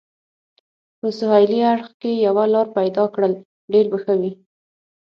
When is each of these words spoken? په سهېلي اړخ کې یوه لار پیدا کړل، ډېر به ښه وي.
په 0.99 1.07
سهېلي 1.17 1.59
اړخ 1.71 1.87
کې 2.01 2.11
یوه 2.25 2.43
لار 2.53 2.67
پیدا 2.77 3.03
کړل، 3.13 3.33
ډېر 3.71 3.85
به 3.91 3.97
ښه 4.03 4.13
وي. 4.21 4.31